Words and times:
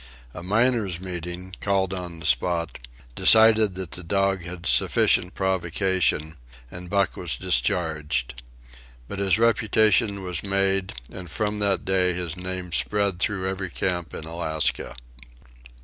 A 0.33 0.41
"miners' 0.41 0.99
meeting," 0.99 1.55
called 1.61 1.93
on 1.93 2.19
the 2.19 2.25
spot, 2.25 2.79
decided 3.13 3.75
that 3.75 3.91
the 3.91 4.01
dog 4.03 4.41
had 4.41 4.65
sufficient 4.65 5.35
provocation, 5.35 6.37
and 6.71 6.89
Buck 6.89 7.15
was 7.15 7.35
discharged. 7.35 8.41
But 9.07 9.19
his 9.19 9.37
reputation 9.37 10.23
was 10.23 10.41
made, 10.41 10.93
and 11.11 11.29
from 11.29 11.59
that 11.59 11.85
day 11.85 12.15
his 12.15 12.35
name 12.35 12.71
spread 12.71 13.19
through 13.19 13.47
every 13.47 13.69
camp 13.69 14.15
in 14.15 14.23
Alaska. 14.25 14.95